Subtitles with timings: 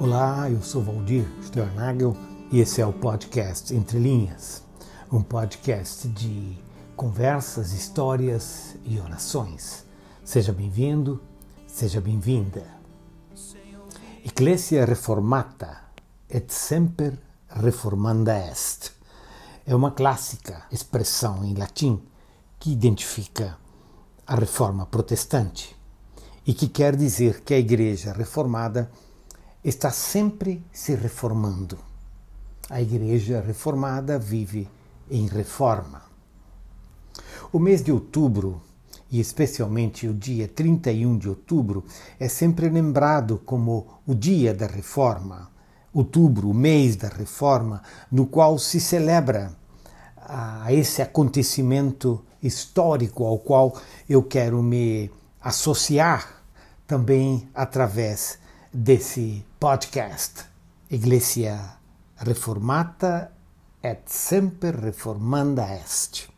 [0.00, 2.16] Olá, eu sou Valdir Sternagel
[2.50, 4.62] e esse é o podcast Entre Linhas,
[5.12, 6.56] um podcast de
[6.96, 9.84] conversas, histórias e orações.
[10.24, 11.20] Seja bem-vindo,
[11.66, 12.64] seja bem-vinda.
[14.24, 15.82] Ecclesia reformata
[16.30, 17.18] et semper
[17.50, 18.92] reformanda est
[19.66, 22.02] é uma clássica expressão em latim
[22.58, 23.58] que identifica
[24.26, 25.76] a reforma protestante
[26.46, 28.90] e que quer dizer que a Igreja reformada
[29.62, 31.78] está sempre se reformando.
[32.68, 34.68] A Igreja reformada vive
[35.10, 36.02] em reforma.
[37.52, 38.62] O mês de outubro,
[39.10, 41.84] e especialmente o dia 31 de outubro,
[42.18, 45.50] é sempre lembrado como o dia da reforma.
[45.92, 49.52] Outubro, o mês da reforma, no qual se celebra
[50.16, 53.76] a esse acontecimento histórico ao qual
[54.08, 56.44] eu quero me associar
[56.86, 58.38] também através
[58.72, 60.44] desse podcast.
[60.90, 61.58] Iglesia
[62.18, 63.32] reformata
[63.82, 66.28] et semper reformanda est.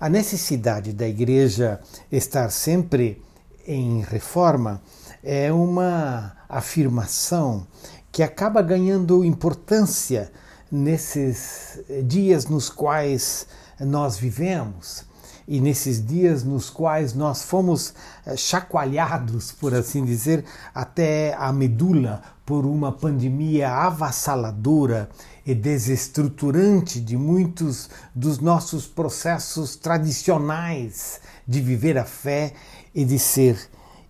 [0.00, 3.22] A necessidade da igreja estar sempre
[3.66, 4.80] em reforma
[5.22, 7.66] é uma afirmação
[8.10, 10.32] que acaba ganhando importância
[10.72, 13.46] nesses dias nos quais
[13.78, 15.04] nós vivemos
[15.46, 17.94] e nesses dias nos quais nós fomos
[18.26, 25.08] eh, chacoalhados, por assim dizer, até a medula por uma pandemia avassaladora
[25.46, 32.52] e desestruturante de muitos dos nossos processos tradicionais de viver a fé
[32.94, 33.58] e de ser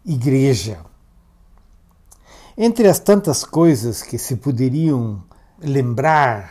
[0.05, 0.79] igreja.
[2.57, 5.23] Entre as tantas coisas que se poderiam
[5.61, 6.51] lembrar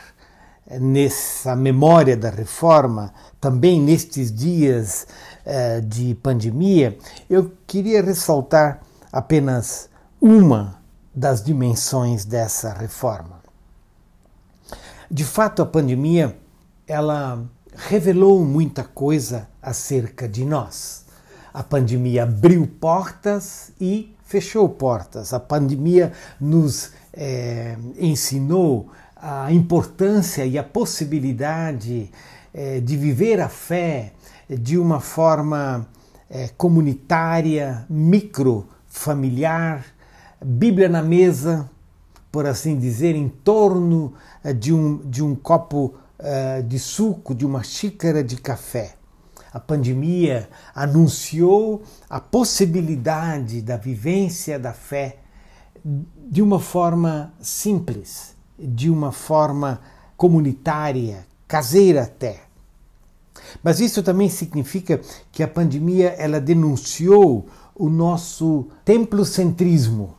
[0.77, 5.07] nessa memória da reforma, também nestes dias
[5.45, 6.97] uh, de pandemia,
[7.29, 9.89] eu queria ressaltar apenas
[10.21, 10.79] uma
[11.15, 13.39] das dimensões dessa reforma.
[15.09, 16.37] De fato, a pandemia
[16.87, 17.43] ela
[17.75, 21.05] revelou muita coisa acerca de nós.
[21.53, 25.33] A pandemia abriu portas e fechou portas.
[25.33, 28.89] A pandemia nos é, ensinou
[29.21, 32.09] a importância e a possibilidade
[32.53, 34.13] é, de viver a fé
[34.49, 35.87] de uma forma
[36.29, 39.85] é, comunitária, micro, familiar,
[40.43, 41.69] Bíblia na mesa,
[42.31, 45.95] por assim dizer, em torno é, de um, de um copo
[46.67, 48.95] de suco, de uma xícara de café.
[49.53, 55.19] A pandemia anunciou a possibilidade da vivência da fé
[55.83, 59.79] de uma forma simples, de uma forma
[60.17, 62.41] comunitária, caseira até.
[63.63, 64.99] Mas isso também significa
[65.31, 70.15] que a pandemia ela denunciou o nosso templocentrismo.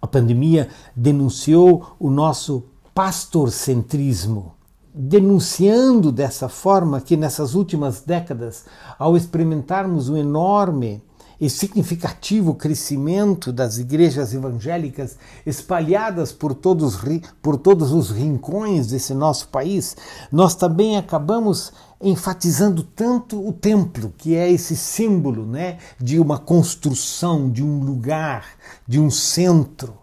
[0.00, 2.64] A pandemia denunciou o nosso
[2.94, 4.54] pastorcentrismo,
[4.94, 8.64] denunciando dessa forma que nessas últimas décadas,
[8.98, 11.02] ao experimentarmos um enorme
[11.40, 16.98] e significativo crescimento das igrejas evangélicas espalhadas por todos,
[17.42, 19.96] por todos os rincões desse nosso país,
[20.30, 27.50] nós também acabamos enfatizando tanto o templo, que é esse símbolo né, de uma construção,
[27.50, 28.46] de um lugar,
[28.86, 29.94] de um centro.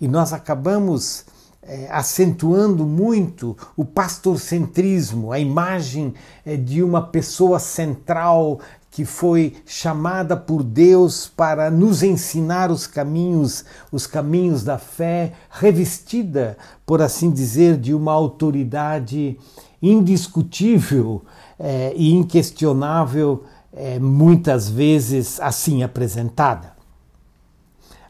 [0.00, 1.26] E nós acabamos
[1.62, 8.60] é, acentuando muito o pastorcentrismo, a imagem é, de uma pessoa central
[8.90, 16.58] que foi chamada por Deus para nos ensinar os caminhos, os caminhos da fé, revestida,
[16.84, 19.38] por assim dizer, de uma autoridade
[19.80, 21.22] indiscutível
[21.58, 26.72] é, e inquestionável, é, muitas vezes assim apresentada.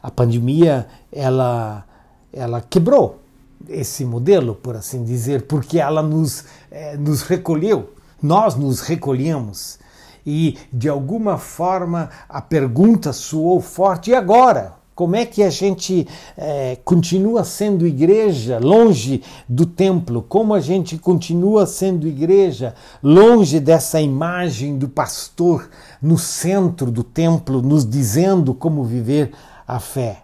[0.01, 1.85] A pandemia ela
[2.33, 3.19] ela quebrou
[3.67, 9.77] esse modelo, por assim dizer, porque ela nos, é, nos recolheu, nós nos recolhemos
[10.25, 14.81] e de alguma forma a pergunta soou forte: e agora?
[14.93, 16.07] Como é que a gente
[16.37, 20.21] é, continua sendo igreja longe do templo?
[20.21, 25.69] Como a gente continua sendo igreja longe dessa imagem do pastor
[25.99, 29.31] no centro do templo, nos dizendo como viver
[29.67, 30.23] a fé?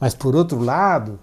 [0.00, 1.20] Mas por outro lado,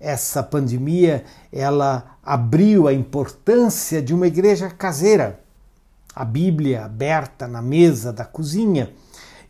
[0.00, 5.43] essa pandemia ela abriu a importância de uma igreja caseira
[6.14, 8.92] a Bíblia aberta na mesa da cozinha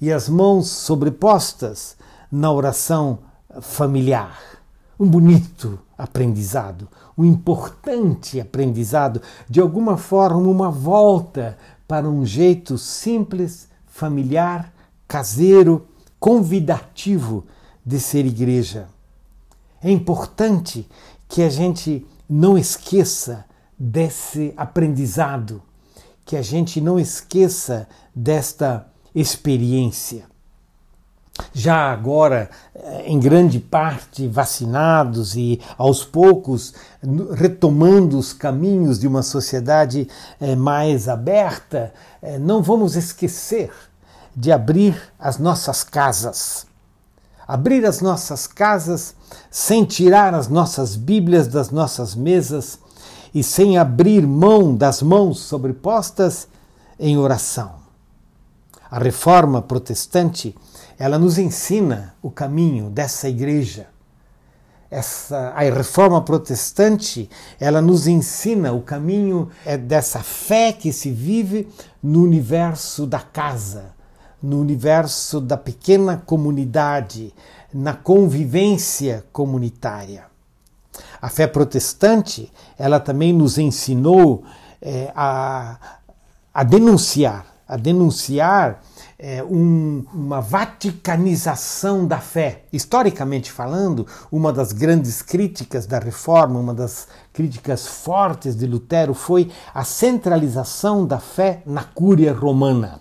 [0.01, 1.97] e as mãos sobrepostas
[2.31, 3.19] na oração
[3.61, 4.39] familiar.
[4.99, 13.69] Um bonito aprendizado, um importante aprendizado, de alguma forma, uma volta para um jeito simples,
[13.87, 14.73] familiar,
[15.07, 15.87] caseiro,
[16.19, 17.45] convidativo
[17.85, 18.89] de ser igreja.
[19.83, 20.89] É importante
[21.29, 23.45] que a gente não esqueça
[23.79, 25.61] desse aprendizado,
[26.25, 30.25] que a gente não esqueça desta experiência.
[31.53, 36.75] Já agora, eh, em grande parte, vacinados e aos poucos
[37.33, 40.09] retomando os caminhos de uma sociedade
[40.41, 41.93] eh, mais aberta,
[42.23, 43.73] eh, não vamos esquecer
[44.35, 46.67] de abrir as nossas casas.
[47.47, 49.15] Abrir as nossas casas
[49.51, 52.79] sem tirar as nossas Bíblias das nossas mesas
[53.35, 56.47] e sem abrir mão das mãos sobrepostas
[56.99, 57.83] em oração.
[58.89, 60.55] A reforma protestante,
[60.97, 63.89] ela nos ensina o caminho dessa igreja.
[64.89, 67.29] Essa, a reforma protestante,
[67.59, 71.69] ela nos ensina o caminho é dessa fé que se vive
[72.01, 73.87] no universo da casa,
[74.41, 77.35] no universo da pequena comunidade,
[77.73, 80.34] na convivência comunitária.
[81.25, 84.45] A fé protestante, ela também nos ensinou
[84.79, 85.79] é, a,
[86.53, 88.83] a denunciar, a denunciar
[89.19, 92.65] é, um, uma vaticanização da fé.
[92.71, 99.51] Historicamente falando, uma das grandes críticas da reforma, uma das críticas fortes de Lutero foi
[99.73, 103.01] a centralização da fé na Cúria Romana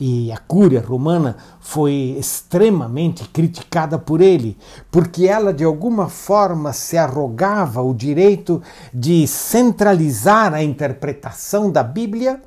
[0.00, 4.56] e a Cúria Romana foi extremamente criticada por ele,
[4.90, 8.62] porque ela de alguma forma se arrogava o direito
[8.94, 12.40] de centralizar a interpretação da Bíblia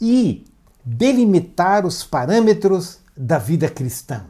[0.00, 0.44] e
[0.84, 4.24] delimitar os parâmetros da vida cristã.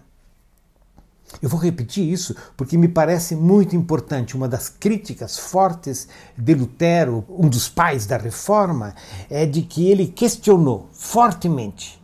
[1.40, 4.36] Eu vou repetir isso porque me parece muito importante.
[4.36, 6.06] Uma das críticas fortes
[6.36, 8.94] de Lutero, um dos pais da reforma,
[9.30, 12.01] é de que ele questionou fortemente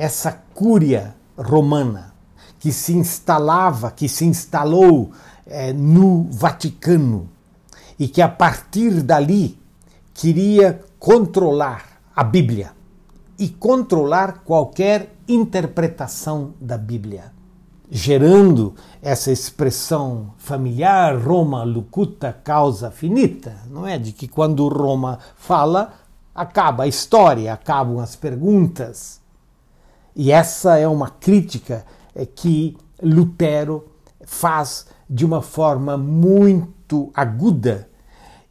[0.00, 2.14] essa cúria romana
[2.58, 5.12] que se instalava, que se instalou
[5.46, 7.28] é, no Vaticano
[7.98, 9.58] e que a partir dali
[10.14, 12.72] queria controlar a Bíblia
[13.38, 17.32] e controlar qualquer interpretação da Bíblia,
[17.90, 23.98] gerando essa expressão familiar Roma lucuta causa finita, não é?
[23.98, 25.92] De que quando Roma fala,
[26.34, 29.20] acaba a história, acabam as perguntas.
[30.14, 31.84] E essa é uma crítica
[32.14, 33.88] eh, que Lutero
[34.24, 37.88] faz de uma forma muito aguda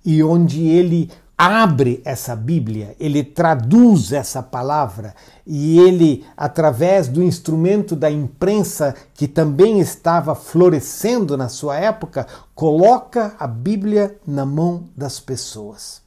[0.03, 5.15] e onde ele abre essa Bíblia, ele traduz essa palavra
[5.47, 13.35] e ele, através do instrumento da imprensa que também estava florescendo na sua época, coloca
[13.39, 16.01] a Bíblia na mão das pessoas.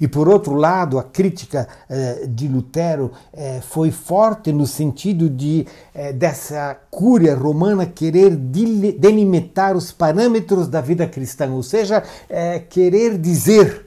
[0.00, 5.66] E por outro lado, a crítica eh, de Lutero eh, foi forte no sentido de
[5.94, 13.18] eh, dessa cúria romana querer delimitar os parâmetros da vida cristã, ou seja, eh, querer
[13.18, 13.86] dizer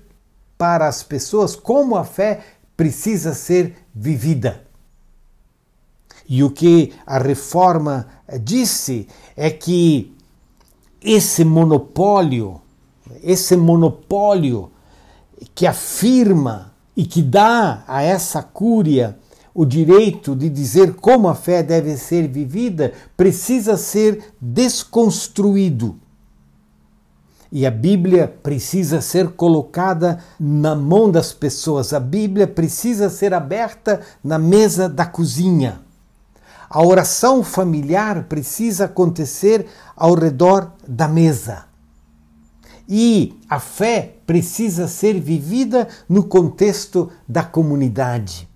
[0.57, 2.41] para as pessoas como a fé
[2.75, 4.61] precisa ser vivida.
[6.27, 10.13] E o que a reforma eh, disse é que
[11.01, 12.59] esse monopólio,
[13.21, 14.71] esse monopólio
[15.53, 19.17] que afirma e que dá a essa cúria
[19.53, 25.97] o direito de dizer como a fé deve ser vivida, precisa ser desconstruído.
[27.49, 34.01] E a Bíblia precisa ser colocada na mão das pessoas, a Bíblia precisa ser aberta
[34.21, 35.79] na mesa da cozinha.
[36.69, 41.63] A oração familiar precisa acontecer ao redor da mesa.
[42.89, 48.47] E a fé precisa ser vivida no contexto da comunidade.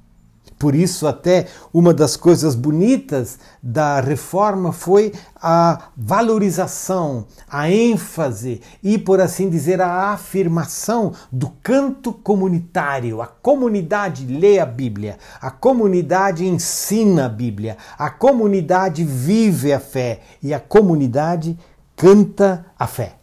[0.60, 8.98] Por isso, até uma das coisas bonitas da reforma foi a valorização, a ênfase e,
[8.98, 13.22] por assim dizer, a afirmação do canto comunitário.
[13.22, 20.20] A comunidade lê a Bíblia, a comunidade ensina a Bíblia, a comunidade vive a fé
[20.44, 21.58] e a comunidade
[21.96, 23.19] canta a fé.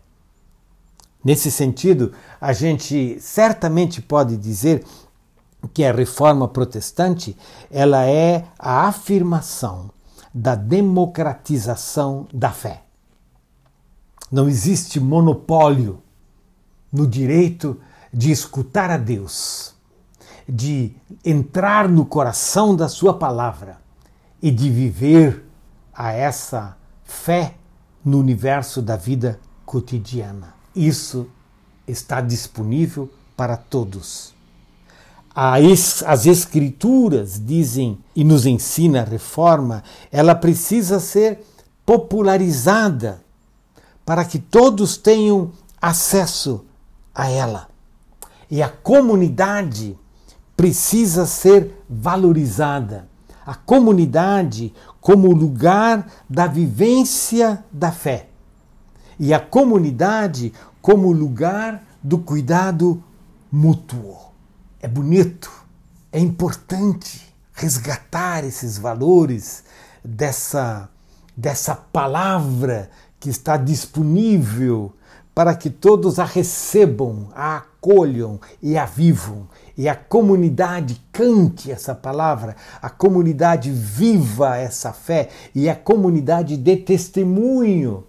[1.26, 4.86] Nesse sentido, a gente certamente pode dizer
[5.74, 7.36] que a reforma protestante
[7.68, 9.90] ela é a afirmação
[10.32, 12.84] da democratização da fé.
[14.30, 16.00] Não existe monopólio
[16.92, 17.76] no direito
[18.14, 19.74] de escutar a Deus,
[20.48, 23.78] de entrar no coração da sua palavra
[24.40, 25.44] e de viver
[25.92, 27.54] a essa fé
[28.04, 30.55] no universo da vida cotidiana.
[30.76, 31.26] Isso
[31.88, 34.34] está disponível para todos.
[35.34, 41.44] As Escrituras dizem e nos ensina a reforma, ela precisa ser
[41.84, 43.22] popularizada
[44.04, 46.64] para que todos tenham acesso
[47.14, 47.68] a ela.
[48.50, 49.98] E a comunidade
[50.56, 53.08] precisa ser valorizada.
[53.44, 58.28] A comunidade como lugar da vivência da fé.
[59.18, 63.02] E a comunidade como lugar do cuidado
[63.50, 64.16] mútuo.
[64.80, 65.50] É bonito,
[66.12, 69.64] é importante resgatar esses valores
[70.04, 70.88] dessa,
[71.36, 74.92] dessa palavra que está disponível
[75.34, 79.48] para que todos a recebam, a acolham e a vivam.
[79.76, 86.76] E a comunidade cante essa palavra, a comunidade viva essa fé e a comunidade dê
[86.76, 88.04] testemunho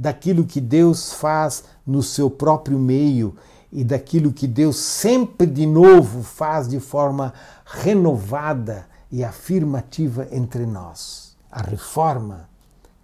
[0.00, 3.36] daquilo que Deus faz no seu próprio meio
[3.70, 7.34] e daquilo que Deus sempre de novo faz de forma
[7.66, 11.36] renovada e afirmativa entre nós.
[11.52, 12.48] A reforma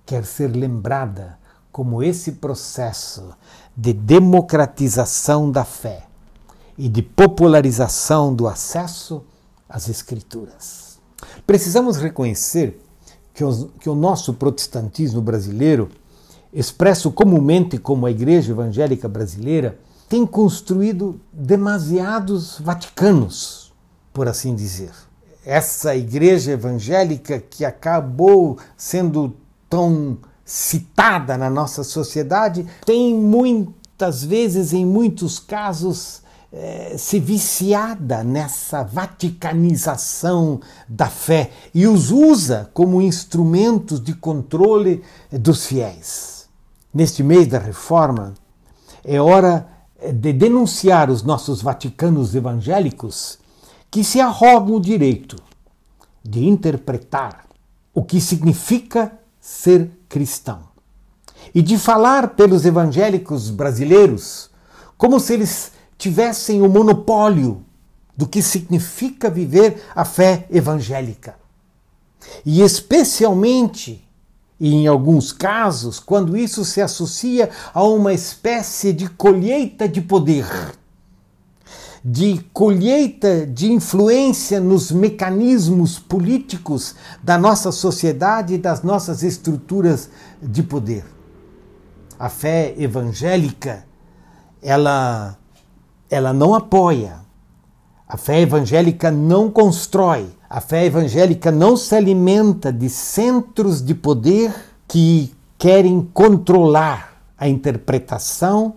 [0.06, 1.38] quer ser lembrada
[1.70, 3.28] como esse processo
[3.76, 6.04] de democratização da fé
[6.78, 9.22] e de popularização do acesso
[9.68, 10.98] às Escrituras.
[11.46, 12.82] Precisamos reconhecer
[13.34, 13.44] que
[13.78, 15.90] que o nosso protestantismo brasileiro,
[16.56, 23.74] expresso comumente como a Igreja Evangélica Brasileira, tem construído demasiados Vaticanos,
[24.10, 24.90] por assim dizer.
[25.44, 29.36] Essa igreja evangélica que acabou sendo
[29.68, 38.82] tão citada na nossa sociedade tem muitas vezes, em muitos casos, eh, se viciada nessa
[38.82, 46.35] vaticanização da fé e os usa como instrumentos de controle dos fiéis.
[46.96, 48.32] Neste mês da reforma,
[49.04, 49.68] é hora
[50.14, 53.38] de denunciar os nossos vaticanos evangélicos
[53.90, 55.36] que se arrogam o direito
[56.24, 57.44] de interpretar
[57.92, 60.60] o que significa ser cristão
[61.54, 64.48] e de falar pelos evangélicos brasileiros
[64.96, 67.62] como se eles tivessem o monopólio
[68.16, 71.36] do que significa viver a fé evangélica.
[72.42, 74.05] E especialmente
[74.58, 80.46] e em alguns casos, quando isso se associa a uma espécie de colheita de poder,
[82.02, 90.08] de colheita de influência nos mecanismos políticos da nossa sociedade e das nossas estruturas
[90.40, 91.04] de poder.
[92.18, 93.84] A fé evangélica,
[94.62, 95.36] ela,
[96.08, 97.25] ela não apoia,
[98.08, 104.54] a fé evangélica não constrói, a fé evangélica não se alimenta de centros de poder
[104.86, 108.76] que querem controlar a interpretação,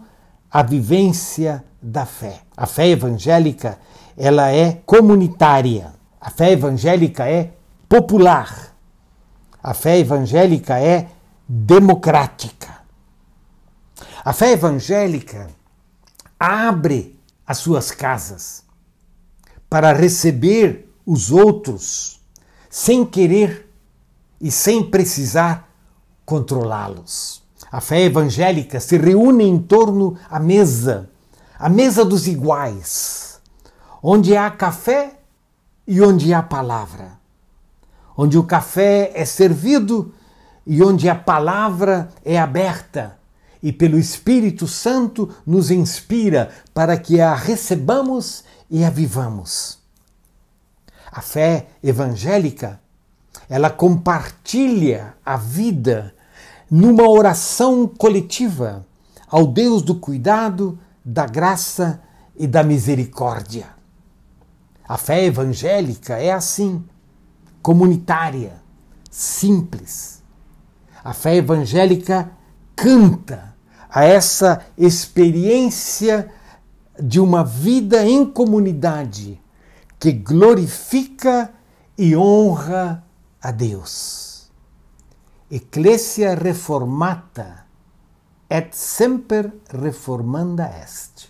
[0.51, 2.41] a vivência da fé.
[2.57, 3.77] A fé evangélica,
[4.17, 5.93] ela é comunitária.
[6.19, 7.51] A fé evangélica é
[7.87, 8.75] popular.
[9.61, 11.07] A fé evangélica é
[11.47, 12.79] democrática.
[14.25, 15.47] A fé evangélica
[16.39, 18.67] abre as suas casas
[19.69, 22.19] para receber os outros
[22.69, 23.69] sem querer
[24.41, 25.69] e sem precisar
[26.25, 27.41] controlá-los.
[27.71, 31.09] A fé evangélica se reúne em torno à mesa,
[31.57, 33.39] a mesa dos iguais,
[34.01, 35.19] onde há café
[35.87, 37.19] e onde há palavra,
[38.17, 40.13] onde o café é servido
[40.65, 43.19] e onde a palavra é aberta
[43.61, 49.79] e pelo Espírito Santo nos inspira para que a recebamos e a vivamos.
[51.11, 52.79] A fé evangélica,
[53.49, 56.13] ela compartilha a vida
[56.69, 58.85] numa oração coletiva
[59.27, 62.01] ao Deus do cuidado, da graça
[62.35, 63.67] e da misericórdia.
[64.87, 66.83] A fé evangélica é assim,
[67.61, 68.61] comunitária,
[69.09, 70.23] simples.
[71.03, 72.31] A fé evangélica
[72.75, 73.55] canta
[73.89, 76.31] a essa experiência
[77.01, 79.41] de uma vida em comunidade
[79.99, 81.53] que glorifica
[81.97, 83.03] e honra
[83.41, 84.49] a Deus.
[85.51, 87.65] Ecclesia reformata
[88.49, 91.29] et semper reformanda est.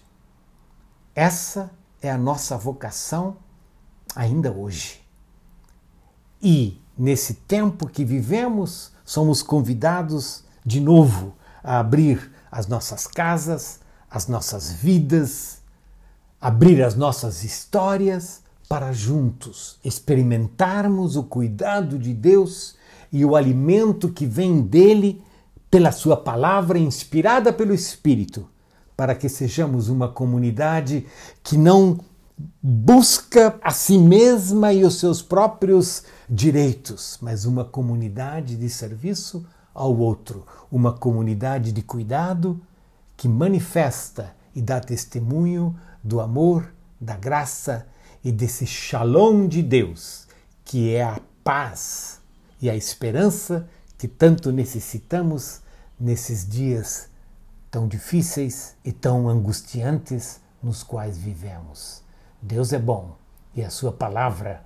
[1.16, 1.72] Essa
[2.02, 3.38] é a nossa vocação
[4.16, 5.02] ainda hoje.
[6.42, 11.34] E, nesse tempo que vivemos, somos convidados de novo
[11.64, 15.59] a abrir as nossas casas, as nossas vidas,
[16.42, 22.76] abrir as nossas histórias para juntos experimentarmos o cuidado de Deus
[23.12, 25.22] e o alimento que vem dele
[25.70, 28.48] pela Sua palavra inspirada pelo Espírito,
[28.96, 31.06] para que sejamos uma comunidade
[31.44, 32.00] que não
[32.62, 39.98] busca a si mesma e os seus próprios direitos, mas uma comunidade de serviço ao
[39.98, 42.60] outro, uma comunidade de cuidado
[43.18, 45.76] que manifesta e dá testemunho
[46.10, 47.88] do amor, da graça
[48.24, 50.28] e desse shalom de Deus,
[50.66, 52.20] que é a paz
[52.60, 55.62] e a esperança que tanto necessitamos
[56.00, 57.10] nesses dias
[57.70, 62.02] tão difíceis e tão angustiantes nos quais vivemos.
[62.42, 63.16] Deus é bom
[63.56, 64.66] e a Sua palavra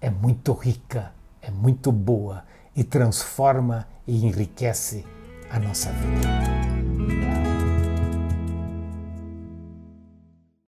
[0.00, 2.44] é muito rica, é muito boa
[2.76, 5.04] e transforma e enriquece
[5.50, 6.77] a nossa vida.